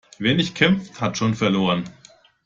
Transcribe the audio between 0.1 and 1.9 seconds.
Wer nicht kämpft, hat schon verloren.